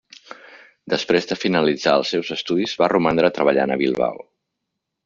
Després 0.93 1.29
de 1.33 1.37
finalitzar 1.43 1.95
els 1.99 2.15
seus 2.17 2.33
estudis 2.37 2.75
va 2.83 2.91
romandre 2.97 3.35
treballant 3.39 3.77
a 3.77 3.83
Bilbao. 3.85 4.29